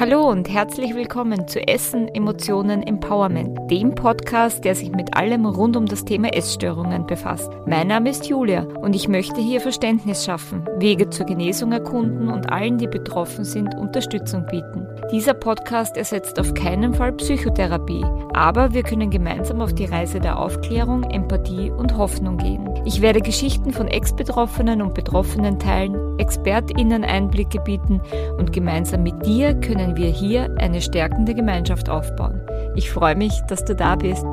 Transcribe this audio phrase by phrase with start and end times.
[0.00, 5.76] Hallo und herzlich willkommen zu Essen, Emotionen, Empowerment, dem Podcast, der sich mit allem rund
[5.76, 7.52] um das Thema Essstörungen befasst.
[7.66, 12.50] Mein Name ist Julia und ich möchte hier Verständnis schaffen, Wege zur Genesung erkunden und
[12.50, 14.88] allen, die betroffen sind, Unterstützung bieten.
[15.12, 20.38] Dieser Podcast ersetzt auf keinen Fall Psychotherapie, aber wir können gemeinsam auf die Reise der
[20.38, 22.69] Aufklärung, Empathie und Hoffnung gehen.
[22.86, 28.00] Ich werde Geschichten von Ex-Betroffenen und Betroffenen teilen, ExpertInnen Einblicke bieten
[28.38, 32.40] und gemeinsam mit dir können wir hier eine stärkende Gemeinschaft aufbauen.
[32.76, 34.24] Ich freue mich, dass du da bist.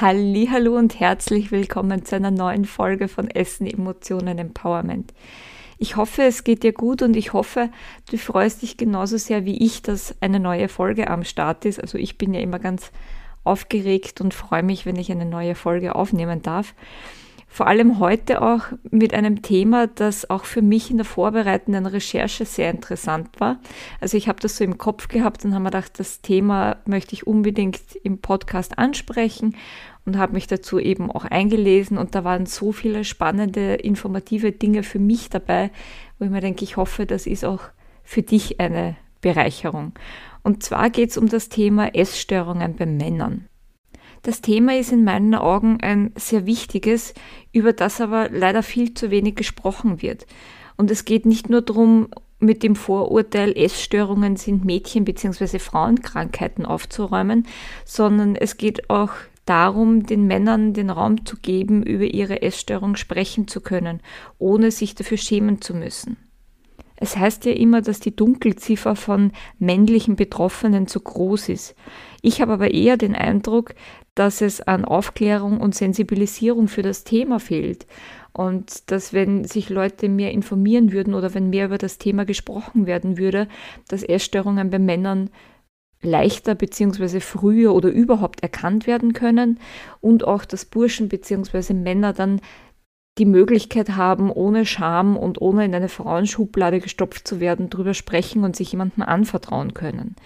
[0.00, 5.12] Hallo und herzlich willkommen zu einer neuen Folge von Essen, Emotionen, Empowerment.
[5.78, 7.68] Ich hoffe, es geht dir gut und ich hoffe,
[8.10, 11.80] du freust dich genauso sehr wie ich, dass eine neue Folge am Start ist.
[11.80, 12.92] Also ich bin ja immer ganz
[13.46, 16.74] aufgeregt und freue mich, wenn ich eine neue Folge aufnehmen darf.
[17.48, 22.44] Vor allem heute auch mit einem Thema, das auch für mich in der vorbereitenden Recherche
[22.44, 23.60] sehr interessant war.
[23.98, 27.14] Also ich habe das so im Kopf gehabt und habe mir gedacht, das Thema möchte
[27.14, 29.56] ich unbedingt im Podcast ansprechen
[30.04, 34.82] und habe mich dazu eben auch eingelesen und da waren so viele spannende, informative Dinge
[34.82, 35.70] für mich dabei,
[36.18, 37.62] wo ich mir denke, ich hoffe, das ist auch
[38.04, 39.92] für dich eine Bereicherung.
[40.46, 43.48] Und zwar geht es um das Thema Essstörungen bei Männern.
[44.22, 47.14] Das Thema ist in meinen Augen ein sehr wichtiges,
[47.50, 50.24] über das aber leider viel zu wenig gesprochen wird.
[50.76, 55.58] Und es geht nicht nur darum, mit dem Vorurteil, Essstörungen sind Mädchen- bzw.
[55.58, 57.48] Frauenkrankheiten aufzuräumen,
[57.84, 59.10] sondern es geht auch
[59.46, 63.98] darum, den Männern den Raum zu geben, über ihre Essstörung sprechen zu können,
[64.38, 66.16] ohne sich dafür schämen zu müssen.
[66.96, 71.74] Es heißt ja immer, dass die Dunkelziffer von männlichen Betroffenen zu groß ist.
[72.22, 73.74] Ich habe aber eher den Eindruck,
[74.14, 77.86] dass es an Aufklärung und Sensibilisierung für das Thema fehlt.
[78.32, 82.86] Und dass wenn sich Leute mehr informieren würden oder wenn mehr über das Thema gesprochen
[82.86, 83.48] werden würde,
[83.88, 85.30] dass Essstörungen bei Männern
[86.02, 87.20] leichter bzw.
[87.20, 89.58] früher oder überhaupt erkannt werden können
[90.00, 91.74] und auch, dass Burschen bzw.
[91.74, 92.40] Männer dann
[93.18, 98.44] die Möglichkeit haben, ohne Scham und ohne in eine Frauenschublade gestopft zu werden, darüber sprechen
[98.44, 100.16] und sich jemandem anvertrauen können.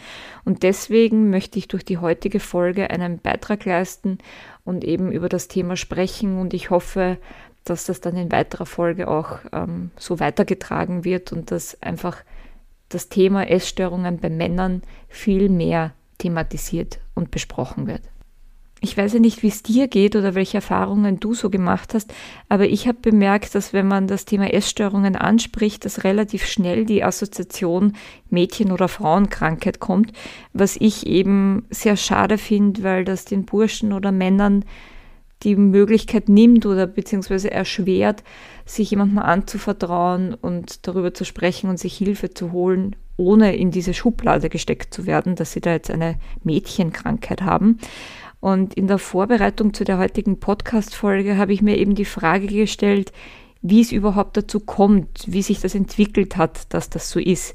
[0.44, 4.18] Und deswegen möchte ich durch die heutige Folge einen Beitrag leisten
[4.64, 7.18] und eben über das Thema sprechen und ich hoffe,
[7.64, 12.16] dass das dann in weiterer Folge auch ähm, so weitergetragen wird und dass einfach
[12.88, 18.02] das Thema Essstörungen bei Männern viel mehr thematisiert und besprochen wird
[18.80, 22.12] ich weiß ja nicht, wie es dir geht oder welche Erfahrungen du so gemacht hast,
[22.48, 27.04] aber ich habe bemerkt, dass wenn man das Thema Essstörungen anspricht, dass relativ schnell die
[27.04, 27.92] Assoziation
[28.30, 30.12] Mädchen- oder Frauenkrankheit kommt,
[30.54, 34.64] was ich eben sehr schade finde, weil das den Burschen oder Männern
[35.42, 38.22] die Möglichkeit nimmt oder beziehungsweise erschwert,
[38.66, 43.94] sich jemandem anzuvertrauen und darüber zu sprechen und sich Hilfe zu holen, ohne in diese
[43.94, 47.78] Schublade gesteckt zu werden, dass sie da jetzt eine Mädchenkrankheit haben.
[48.40, 53.12] Und in der Vorbereitung zu der heutigen Podcast-Folge habe ich mir eben die Frage gestellt,
[53.62, 57.54] wie es überhaupt dazu kommt, wie sich das entwickelt hat, dass das so ist.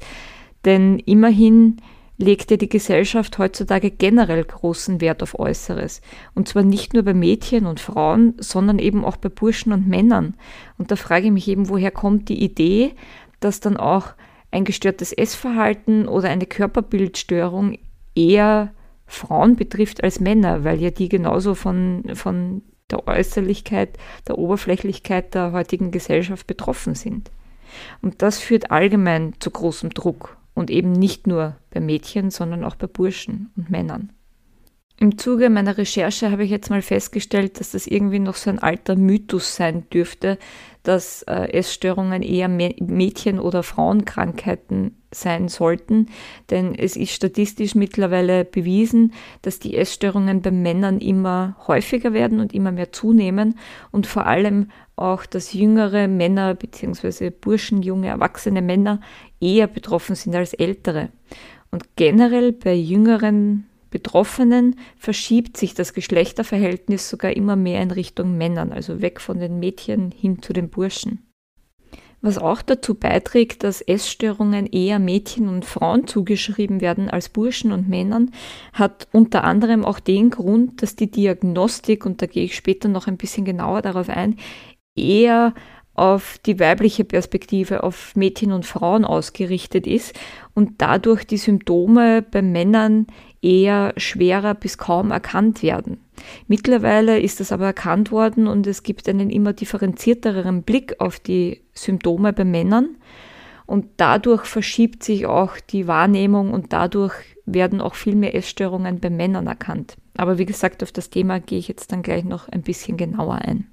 [0.64, 1.78] Denn immerhin
[2.18, 6.00] legt ja die Gesellschaft heutzutage generell großen Wert auf Äußeres.
[6.34, 10.34] Und zwar nicht nur bei Mädchen und Frauen, sondern eben auch bei Burschen und Männern.
[10.78, 12.94] Und da frage ich mich eben, woher kommt die Idee,
[13.40, 14.14] dass dann auch
[14.50, 17.76] ein gestörtes Essverhalten oder eine Körperbildstörung
[18.14, 18.72] eher
[19.06, 23.96] Frauen betrifft als Männer, weil ja die genauso von, von der Äußerlichkeit,
[24.28, 27.30] der Oberflächlichkeit der heutigen Gesellschaft betroffen sind.
[28.02, 32.76] Und das führt allgemein zu großem Druck und eben nicht nur bei Mädchen, sondern auch
[32.76, 34.12] bei Burschen und Männern.
[34.98, 38.58] Im Zuge meiner Recherche habe ich jetzt mal festgestellt, dass das irgendwie noch so ein
[38.58, 40.38] alter Mythos sein dürfte,
[40.86, 46.08] dass äh, Essstörungen eher Mädchen- oder Frauenkrankheiten sein sollten,
[46.50, 52.54] denn es ist statistisch mittlerweile bewiesen, dass die Essstörungen bei Männern immer häufiger werden und
[52.54, 53.58] immer mehr zunehmen
[53.90, 57.30] und vor allem auch, dass jüngere Männer bzw.
[57.30, 59.00] Burschen, junge, erwachsene Männer
[59.40, 61.08] eher betroffen sind als ältere.
[61.72, 63.66] Und generell bei jüngeren
[63.96, 69.58] Betroffenen verschiebt sich das Geschlechterverhältnis sogar immer mehr in Richtung Männern, also weg von den
[69.58, 71.22] Mädchen hin zu den Burschen.
[72.20, 77.88] Was auch dazu beiträgt, dass Essstörungen eher Mädchen und Frauen zugeschrieben werden als Burschen und
[77.88, 78.32] Männern,
[78.74, 83.06] hat unter anderem auch den Grund, dass die Diagnostik, und da gehe ich später noch
[83.06, 84.36] ein bisschen genauer darauf ein,
[84.94, 85.54] eher
[85.96, 90.14] auf die weibliche Perspektive, auf Mädchen und Frauen ausgerichtet ist
[90.54, 93.06] und dadurch die Symptome bei Männern
[93.46, 95.98] eher schwerer bis kaum erkannt werden.
[96.48, 101.62] Mittlerweile ist das aber erkannt worden und es gibt einen immer differenzierteren Blick auf die
[101.72, 102.96] Symptome bei Männern.
[103.66, 107.14] und dadurch verschiebt sich auch die Wahrnehmung und dadurch
[107.46, 109.96] werden auch viel mehr Essstörungen bei Männern erkannt.
[110.16, 113.36] Aber wie gesagt, auf das Thema gehe ich jetzt dann gleich noch ein bisschen genauer
[113.36, 113.66] ein.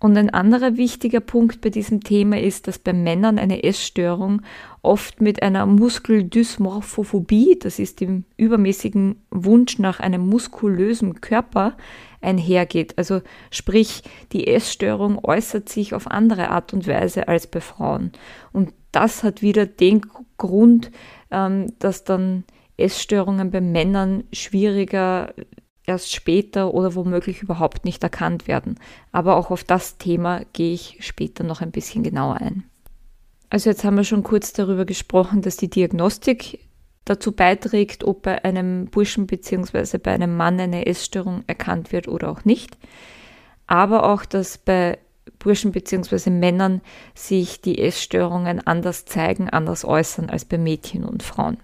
[0.00, 4.40] Und ein anderer wichtiger Punkt bei diesem Thema ist, dass bei Männern eine Essstörung
[4.80, 11.76] oft mit einer Muskeldysmorphophobie, das ist dem übermäßigen Wunsch nach einem muskulösen Körper,
[12.22, 12.96] einhergeht.
[12.96, 13.20] Also
[13.50, 14.02] sprich,
[14.32, 18.12] die Essstörung äußert sich auf andere Art und Weise als bei Frauen.
[18.52, 20.00] Und das hat wieder den
[20.38, 20.90] Grund,
[21.30, 22.44] ähm, dass dann
[22.78, 25.34] Essstörungen bei Männern schwieriger
[25.90, 28.78] erst später oder womöglich überhaupt nicht erkannt werden.
[29.12, 32.64] Aber auch auf das Thema gehe ich später noch ein bisschen genauer ein.
[33.50, 36.60] Also jetzt haben wir schon kurz darüber gesprochen, dass die Diagnostik
[37.04, 39.98] dazu beiträgt, ob bei einem Burschen bzw.
[39.98, 42.78] bei einem Mann eine Essstörung erkannt wird oder auch nicht.
[43.66, 44.98] Aber auch, dass bei
[45.38, 46.30] Burschen bzw.
[46.30, 46.80] Männern
[47.14, 51.58] sich die Essstörungen anders zeigen, anders äußern als bei Mädchen und Frauen.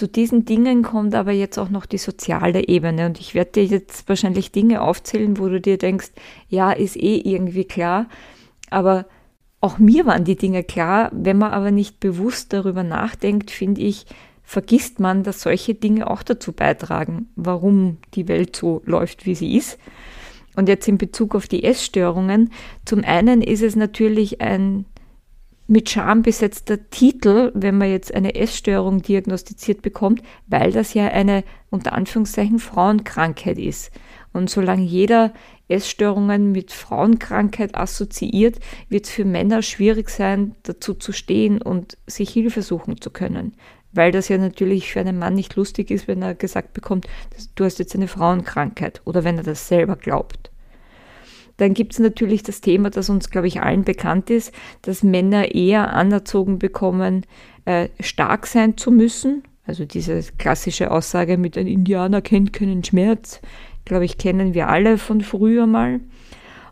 [0.00, 3.04] Zu diesen Dingen kommt aber jetzt auch noch die soziale Ebene.
[3.04, 6.12] Und ich werde dir jetzt wahrscheinlich Dinge aufzählen, wo du dir denkst,
[6.48, 8.06] ja, ist eh irgendwie klar,
[8.70, 9.04] aber
[9.60, 14.06] auch mir waren die Dinge klar, wenn man aber nicht bewusst darüber nachdenkt, finde ich,
[14.42, 19.54] vergisst man, dass solche Dinge auch dazu beitragen, warum die Welt so läuft, wie sie
[19.54, 19.78] ist.
[20.56, 22.52] Und jetzt in Bezug auf die Essstörungen,
[22.86, 24.86] zum einen ist es natürlich ein
[25.70, 31.44] mit Scham besetzter Titel, wenn man jetzt eine Essstörung diagnostiziert bekommt, weil das ja eine
[31.70, 33.92] unter Anführungszeichen Frauenkrankheit ist.
[34.32, 35.32] Und solange jeder
[35.68, 38.58] Essstörungen mit Frauenkrankheit assoziiert,
[38.88, 43.54] wird es für Männer schwierig sein, dazu zu stehen und sich Hilfe suchen zu können.
[43.92, 47.06] Weil das ja natürlich für einen Mann nicht lustig ist, wenn er gesagt bekommt,
[47.54, 50.49] du hast jetzt eine Frauenkrankheit oder wenn er das selber glaubt.
[51.60, 55.54] Dann gibt es natürlich das Thema, das uns, glaube ich, allen bekannt ist, dass Männer
[55.54, 57.26] eher anerzogen bekommen,
[57.66, 59.42] äh, stark sein zu müssen.
[59.66, 63.42] Also diese klassische Aussage mit ein Indianer kennt keinen Schmerz,
[63.84, 66.00] glaube ich, kennen wir alle von früher mal.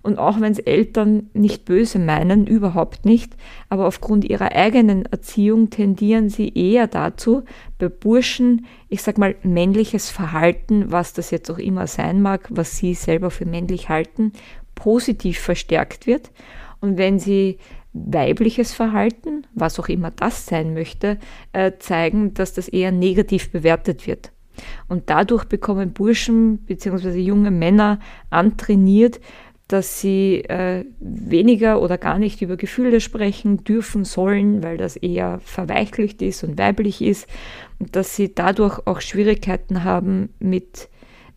[0.02, 3.37] Und auch wenn es Eltern nicht böse meinen, überhaupt nicht,
[3.69, 7.43] aber aufgrund ihrer eigenen Erziehung tendieren sie eher dazu,
[7.79, 12.76] bei Burschen, ich sag mal, männliches Verhalten, was das jetzt auch immer sein mag, was
[12.76, 14.32] sie selber für männlich halten,
[14.78, 16.30] positiv verstärkt wird.
[16.80, 17.58] Und wenn sie
[17.92, 21.19] weibliches Verhalten, was auch immer das sein möchte,
[21.52, 24.32] äh, zeigen, dass das eher negativ bewertet wird.
[24.88, 27.19] Und dadurch bekommen Burschen bzw.
[27.19, 27.98] junge Männer
[28.30, 29.20] antrainiert,
[29.69, 35.40] dass sie äh, weniger oder gar nicht über Gefühle sprechen dürfen sollen, weil das eher
[35.40, 37.28] verweichlicht ist und weiblich ist
[37.78, 40.88] und dass sie dadurch auch Schwierigkeiten haben mit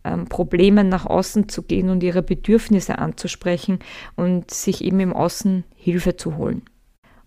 [0.04, 3.78] ähm, Problemen nach außen zu gehen und ihre Bedürfnisse anzusprechen
[4.16, 6.62] und sich eben im Außen Hilfe zu holen.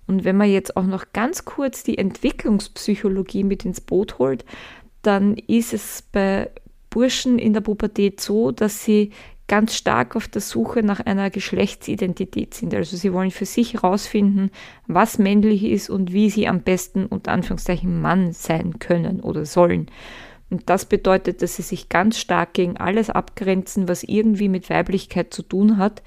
[0.07, 4.45] Und wenn man jetzt auch noch ganz kurz die Entwicklungspsychologie mit ins Boot holt,
[5.01, 6.51] dann ist es bei
[6.89, 9.11] Burschen in der Pubertät so, dass sie
[9.47, 12.73] ganz stark auf der Suche nach einer Geschlechtsidentität sind.
[12.73, 14.49] Also sie wollen für sich herausfinden,
[14.87, 19.87] was männlich ist und wie sie am besten unter Anführungszeichen Mann sein können oder sollen.
[20.49, 25.33] Und das bedeutet, dass sie sich ganz stark gegen alles abgrenzen, was irgendwie mit Weiblichkeit
[25.33, 26.03] zu tun hat.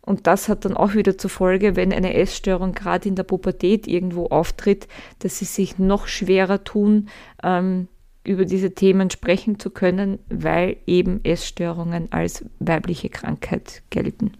[0.00, 3.86] Und das hat dann auch wieder zur Folge, wenn eine Essstörung gerade in der Pubertät
[3.86, 4.86] irgendwo auftritt,
[5.20, 7.08] dass sie sich noch schwerer tun,
[7.42, 7.88] ähm,
[8.22, 14.32] über diese Themen sprechen zu können, weil eben Essstörungen als weibliche Krankheit gelten.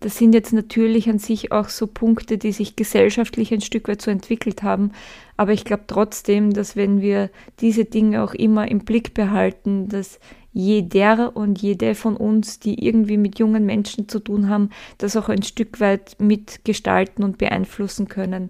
[0.00, 4.00] Das sind jetzt natürlich an sich auch so Punkte, die sich gesellschaftlich ein Stück weit
[4.00, 4.92] so entwickelt haben.
[5.36, 7.30] Aber ich glaube trotzdem, dass wenn wir
[7.60, 10.18] diese Dinge auch immer im Blick behalten, dass
[10.52, 15.28] jeder und jede von uns, die irgendwie mit jungen Menschen zu tun haben, das auch
[15.28, 18.48] ein Stück weit mitgestalten und beeinflussen können,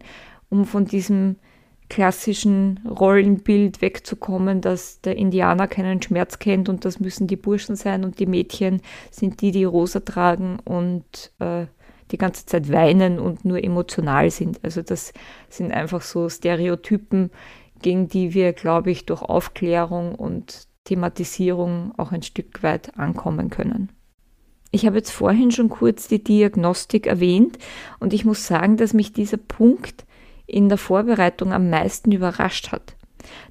[0.48, 1.36] um von diesem
[1.90, 8.04] klassischen Rollenbild wegzukommen, dass der Indianer keinen Schmerz kennt und das müssen die Burschen sein
[8.04, 8.80] und die Mädchen
[9.10, 11.66] sind die, die rosa tragen und äh,
[12.10, 14.60] die ganze Zeit weinen und nur emotional sind.
[14.62, 15.12] Also das
[15.48, 17.30] sind einfach so Stereotypen,
[17.82, 23.90] gegen die wir, glaube ich, durch Aufklärung und Thematisierung auch ein Stück weit ankommen können.
[24.70, 27.58] Ich habe jetzt vorhin schon kurz die Diagnostik erwähnt
[27.98, 30.04] und ich muss sagen, dass mich dieser Punkt
[30.50, 32.96] in der Vorbereitung am meisten überrascht hat.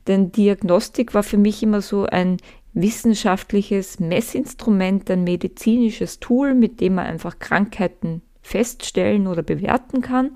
[0.08, 2.38] Denn Diagnostik war für mich immer so ein
[2.74, 10.32] wissenschaftliches Messinstrument, ein medizinisches Tool, mit dem man einfach Krankheiten feststellen oder bewerten kann.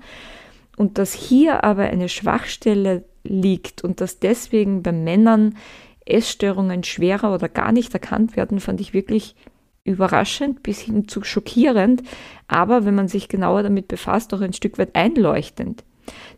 [0.76, 5.56] Und dass hier aber eine Schwachstelle liegt und dass deswegen bei Männern
[6.04, 9.36] Essstörungen schwerer oder gar nicht erkannt werden, fand ich wirklich
[9.84, 12.02] überraschend bis hin zu schockierend,
[12.48, 15.84] aber wenn man sich genauer damit befasst, auch ein Stück weit einleuchtend.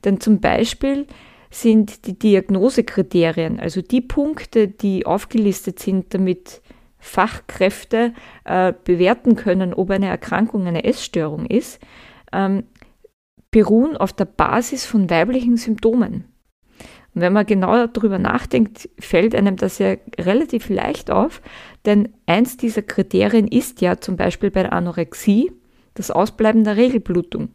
[0.04, 1.06] Denn zum Beispiel
[1.50, 6.61] sind die Diagnosekriterien, also die Punkte, die aufgelistet sind, damit
[6.99, 8.12] Fachkräfte
[8.44, 11.80] äh, bewerten können, ob eine Erkrankung eine Essstörung ist,
[12.32, 12.64] ähm,
[13.50, 16.25] beruhen auf der Basis von weiblichen Symptomen.
[17.14, 21.40] Und wenn man genauer darüber nachdenkt, fällt einem das ja relativ leicht auf,
[21.87, 25.50] denn eins dieser Kriterien ist ja zum Beispiel bei der Anorexie
[25.94, 27.54] das Ausbleiben der Regelblutung.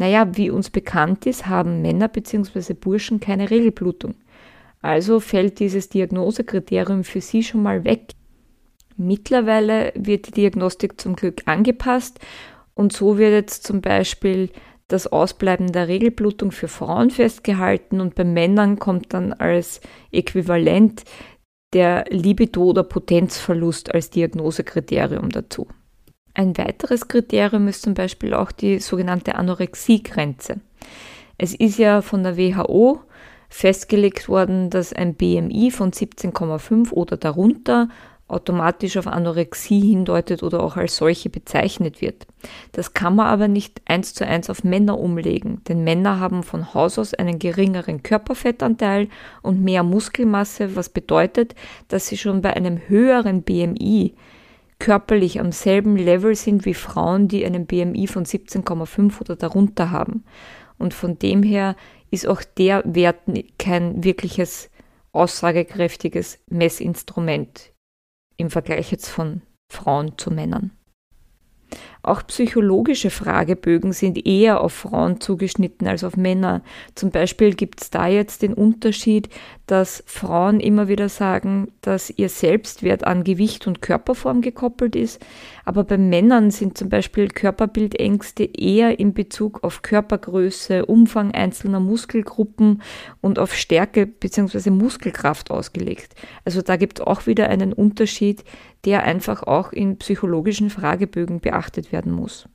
[0.00, 2.72] Naja, wie uns bekannt ist, haben Männer bzw.
[2.72, 4.14] Burschen keine Regelblutung.
[4.80, 8.14] Also fällt dieses Diagnosekriterium für sie schon mal weg.
[8.96, 12.18] Mittlerweile wird die Diagnostik zum Glück angepasst
[12.72, 14.48] und so wird jetzt zum Beispiel
[14.88, 21.04] das Ausbleiben der Regelblutung für Frauen festgehalten und bei Männern kommt dann als Äquivalent
[21.74, 25.68] der Libido- oder Potenzverlust als Diagnosekriterium dazu.
[26.34, 30.60] Ein weiteres Kriterium ist zum Beispiel auch die sogenannte Anorexiegrenze.
[31.38, 33.00] Es ist ja von der WHO
[33.48, 37.88] festgelegt worden, dass ein BMI von 17,5 oder darunter
[38.30, 42.26] automatisch auf Anorexie hindeutet oder auch als solche bezeichnet wird.
[42.72, 46.72] Das kann man aber nicht eins zu eins auf Männer umlegen, denn Männer haben von
[46.72, 49.08] Haus aus einen geringeren Körperfettanteil
[49.42, 51.54] und mehr Muskelmasse, was bedeutet,
[51.88, 54.14] dass sie schon bei einem höheren BMI
[54.80, 60.24] körperlich am selben Level sind wie Frauen, die einen BMI von 17,5 oder darunter haben.
[60.78, 61.76] Und von dem her
[62.10, 63.20] ist auch der Wert
[63.58, 64.70] kein wirkliches
[65.12, 67.72] aussagekräftiges Messinstrument
[68.36, 70.72] im Vergleich jetzt von Frauen zu Männern.
[72.02, 76.62] Auch psychologische Fragebögen sind eher auf Frauen zugeschnitten als auf Männer.
[76.94, 79.28] Zum Beispiel gibt es da jetzt den Unterschied,
[79.66, 85.24] dass Frauen immer wieder sagen, dass ihr Selbstwert an Gewicht und Körperform gekoppelt ist,
[85.64, 92.82] aber bei Männern sind zum Beispiel Körperbildängste eher in Bezug auf Körpergröße, Umfang einzelner Muskelgruppen
[93.20, 94.70] und auf Stärke bzw.
[94.70, 96.14] Muskelkraft ausgelegt.
[96.44, 98.42] Also da gibt es auch wieder einen Unterschied,
[98.84, 102.48] der einfach auch in psychologischen Fragebögen beachtet werden muss.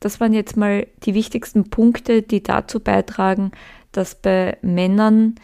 [0.00, 3.52] Das waren jetzt mal die wichtigsten Punkte, die dazu beitragen,
[3.92, 5.36] dass bei Männern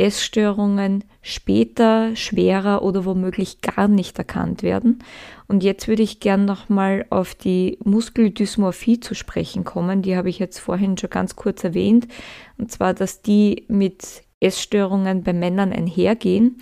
[0.00, 5.04] Essstörungen später schwerer oder womöglich gar nicht erkannt werden.
[5.46, 10.00] Und jetzt würde ich gern nochmal auf die Muskeldysmorphie zu sprechen kommen.
[10.00, 12.08] Die habe ich jetzt vorhin schon ganz kurz erwähnt.
[12.56, 16.56] Und zwar, dass die mit Essstörungen bei Männern einhergehen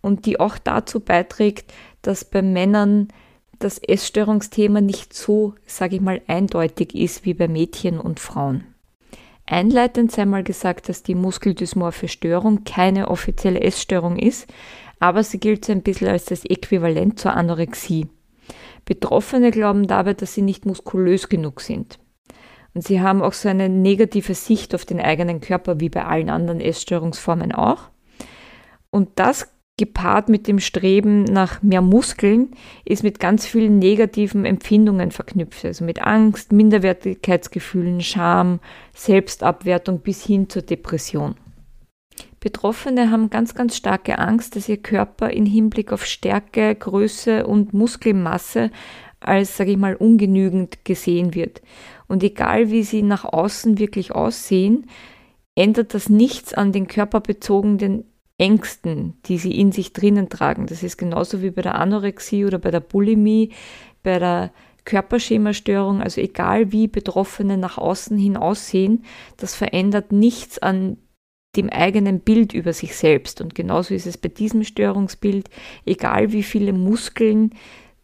[0.00, 3.08] und die auch dazu beiträgt, dass bei Männern
[3.64, 8.64] das Essstörungsthema nicht so, sage ich mal, eindeutig ist wie bei Mädchen und Frauen.
[9.46, 14.46] Einleitend sei mal gesagt, dass die muskeldysmorphe Störung keine offizielle Essstörung ist,
[15.00, 18.06] aber sie gilt so ein bisschen als das Äquivalent zur Anorexie.
[18.84, 21.98] Betroffene glauben dabei, dass sie nicht muskulös genug sind.
[22.74, 26.28] Und sie haben auch so eine negative Sicht auf den eigenen Körper wie bei allen
[26.28, 27.90] anderen Essstörungsformen auch.
[28.90, 32.52] Und das gepaart mit dem Streben nach mehr Muskeln,
[32.84, 35.64] ist mit ganz vielen negativen Empfindungen verknüpft.
[35.64, 38.60] Also mit Angst, Minderwertigkeitsgefühlen, Scham,
[38.94, 41.34] Selbstabwertung bis hin zur Depression.
[42.38, 47.72] Betroffene haben ganz, ganz starke Angst, dass ihr Körper in Hinblick auf Stärke, Größe und
[47.72, 48.70] Muskelmasse
[49.18, 51.62] als, sage ich mal, ungenügend gesehen wird.
[52.06, 54.86] Und egal wie sie nach außen wirklich aussehen,
[55.56, 58.04] ändert das nichts an den körperbezogenen
[58.38, 60.66] Ängsten, die sie in sich drinnen tragen.
[60.66, 63.52] Das ist genauso wie bei der Anorexie oder bei der Bulimie,
[64.02, 64.52] bei der
[64.84, 69.04] Körperschemastörung, also egal wie Betroffene nach außen hin aussehen,
[69.36, 70.98] das verändert nichts an
[71.56, 73.40] dem eigenen Bild über sich selbst.
[73.40, 75.48] Und genauso ist es bei diesem Störungsbild,
[75.86, 77.54] egal wie viele Muskeln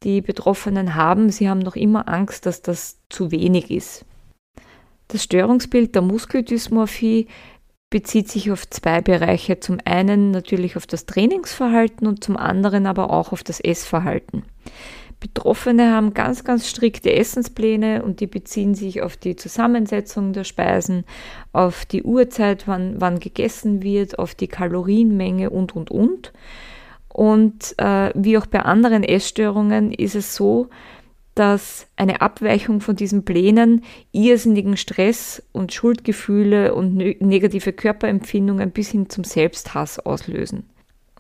[0.03, 4.07] die Betroffenen haben, sie haben noch immer Angst, dass das zu wenig ist.
[5.09, 7.27] Das Störungsbild der Muskeldysmorphie
[7.91, 9.61] bezieht sich auf zwei Bereiche.
[9.61, 14.45] Zum einen natürlich auf das Trainingsverhalten und zum anderen aber auch auf das Essverhalten.
[15.19, 21.05] Betroffene haben ganz, ganz strikte Essenspläne und die beziehen sich auf die Zusammensetzung der Speisen,
[21.53, 26.33] auf die Uhrzeit, wann, wann gegessen wird, auf die Kalorienmenge und, und, und.
[27.13, 30.71] Und äh, wie auch bei anderen Essstörungen ist es so,
[31.35, 39.09] dass eine Abweichung von diesen Plänen irrsinnigen Stress und Schuldgefühle und negative Körperempfindungen bis hin
[39.09, 40.65] zum Selbsthass auslösen.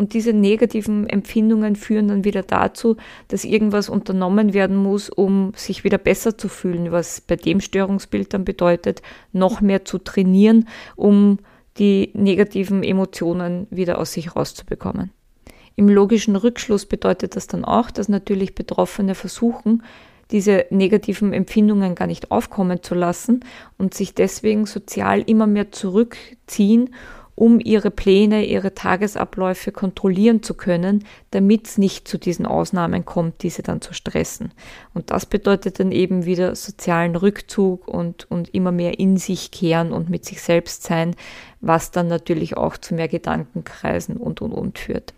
[0.01, 2.97] Und diese negativen Empfindungen führen dann wieder dazu,
[3.29, 8.33] dass irgendwas unternommen werden muss, um sich wieder besser zu fühlen, was bei dem Störungsbild
[8.33, 9.03] dann bedeutet,
[9.33, 11.39] noch mehr zu trainieren, um
[11.77, 15.11] die negativen Emotionen wieder aus sich rauszubekommen.
[15.77, 19.83] Im logischen Rückschluss bedeutet das dann auch, dass natürlich Betroffene versuchen,
[20.31, 23.45] diese negativen Empfindungen gar nicht aufkommen zu lassen
[23.79, 26.91] und sich deswegen sozial immer mehr zurückziehen
[27.41, 33.43] um ihre Pläne, ihre Tagesabläufe kontrollieren zu können, damit es nicht zu diesen Ausnahmen kommt,
[33.43, 34.53] diese dann zu stressen.
[34.93, 39.91] Und das bedeutet dann eben wieder sozialen Rückzug und, und immer mehr in sich kehren
[39.91, 41.17] und mit sich selbst sein,
[41.63, 45.15] was dann natürlich auch zu mehr Gedankenkreisen und und und führt.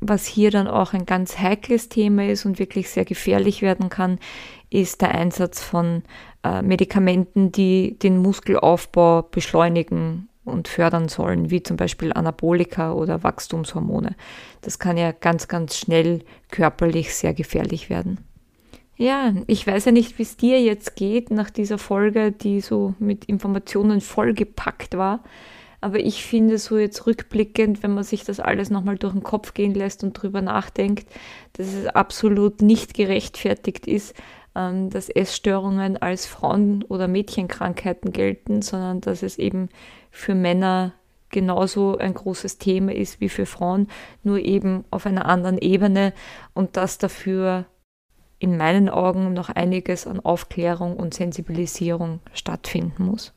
[0.00, 4.18] Was hier dann auch ein ganz heikles Thema ist und wirklich sehr gefährlich werden kann,
[4.70, 6.02] ist der Einsatz von
[6.44, 14.14] äh, Medikamenten, die den Muskelaufbau beschleunigen und fördern sollen, wie zum Beispiel Anabolika oder Wachstumshormone.
[14.60, 18.18] Das kann ja ganz, ganz schnell körperlich sehr gefährlich werden.
[18.96, 22.94] Ja, ich weiß ja nicht, wie es dir jetzt geht nach dieser Folge, die so
[22.98, 25.22] mit Informationen vollgepackt war.
[25.86, 29.54] Aber ich finde so jetzt rückblickend, wenn man sich das alles nochmal durch den Kopf
[29.54, 31.06] gehen lässt und drüber nachdenkt,
[31.52, 34.12] dass es absolut nicht gerechtfertigt ist,
[34.56, 39.68] ähm, dass Essstörungen als Frauen- oder Mädchenkrankheiten gelten, sondern dass es eben
[40.10, 40.92] für Männer
[41.30, 43.86] genauso ein großes Thema ist wie für Frauen,
[44.24, 46.14] nur eben auf einer anderen Ebene
[46.52, 47.66] und dass dafür
[48.40, 53.32] in meinen Augen noch einiges an Aufklärung und Sensibilisierung stattfinden muss.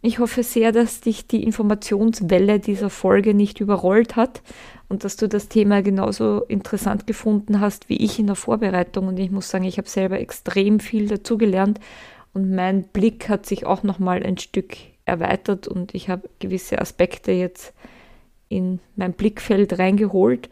[0.00, 4.42] Ich hoffe sehr, dass dich die Informationswelle dieser Folge nicht überrollt hat
[4.88, 9.08] und dass du das Thema genauso interessant gefunden hast wie ich in der Vorbereitung.
[9.08, 11.80] Und ich muss sagen, ich habe selber extrem viel dazugelernt
[12.32, 17.32] und mein Blick hat sich auch nochmal ein Stück erweitert und ich habe gewisse Aspekte
[17.32, 17.74] jetzt
[18.48, 20.48] in mein Blickfeld reingeholt.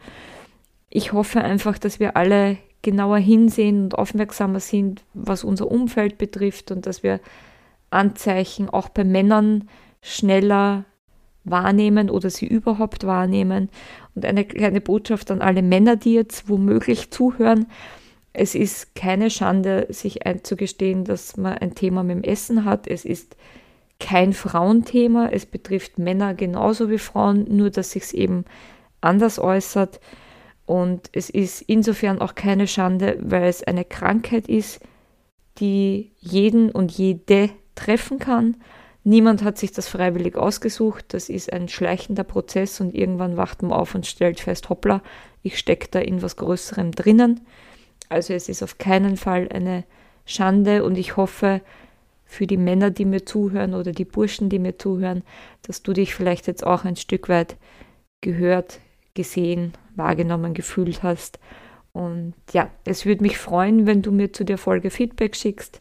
[0.89, 6.71] Ich hoffe einfach, dass wir alle genauer hinsehen und aufmerksamer sind, was unser Umfeld betrifft
[6.71, 7.19] und dass wir
[7.89, 9.69] Anzeichen auch bei Männern
[10.01, 10.85] schneller
[11.43, 13.69] wahrnehmen oder sie überhaupt wahrnehmen.
[14.15, 17.67] Und eine kleine Botschaft an alle Männer, die jetzt womöglich zuhören.
[18.33, 22.87] Es ist keine Schande, sich einzugestehen, dass man ein Thema mit dem Essen hat.
[22.87, 23.35] Es ist
[23.99, 25.29] kein Frauenthema.
[25.29, 28.45] Es betrifft Männer genauso wie Frauen, nur dass sich es eben
[29.01, 29.99] anders äußert.
[30.65, 34.81] Und es ist insofern auch keine Schande, weil es eine Krankheit ist,
[35.59, 38.57] die jeden und jede treffen kann.
[39.03, 41.05] Niemand hat sich das freiwillig ausgesucht.
[41.09, 45.01] Das ist ein schleichender Prozess und irgendwann wacht man auf und stellt fest, hoppla,
[45.43, 47.41] ich stecke da in was Größerem drinnen.
[48.09, 49.85] Also es ist auf keinen Fall eine
[50.25, 51.61] Schande und ich hoffe,
[52.27, 55.23] für die Männer, die mir zuhören oder die Burschen, die mir zuhören,
[55.61, 57.55] dass du dich vielleicht jetzt auch ein Stück weit
[58.21, 58.79] gehört,
[59.13, 61.39] gesehen, wahrgenommen, gefühlt hast.
[61.93, 65.79] Und ja, es würde mich freuen, wenn du mir zu der Folge Feedback schickst,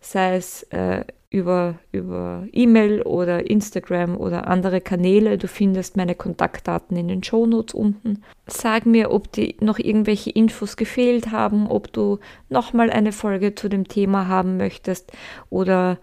[0.00, 5.36] sei es äh, über, über E-Mail oder Instagram oder andere Kanäle.
[5.36, 8.22] Du findest meine Kontaktdaten in den Shownotes unten.
[8.46, 12.20] Sag mir, ob dir noch irgendwelche Infos gefehlt haben, ob du
[12.50, 15.12] nochmal eine Folge zu dem Thema haben möchtest
[15.50, 15.98] oder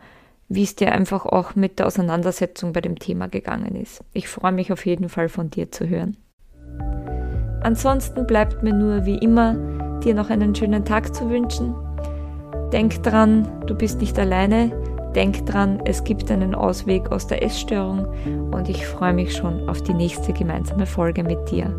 [0.49, 4.03] wie es dir einfach auch mit der Auseinandersetzung bei dem Thema gegangen ist.
[4.11, 6.17] Ich freue mich auf jeden Fall von dir zu hören.
[7.61, 9.55] Ansonsten bleibt mir nur wie immer,
[10.03, 11.73] dir noch einen schönen Tag zu wünschen.
[12.73, 14.90] Denk dran, du bist nicht alleine.
[15.15, 18.07] Denk dran, es gibt einen Ausweg aus der Essstörung
[18.51, 21.75] und ich freue mich schon auf die nächste gemeinsame Folge mit dir.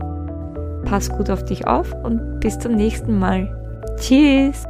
[0.84, 3.48] Pass gut auf dich auf und bis zum nächsten Mal.
[3.96, 4.64] Tschüss!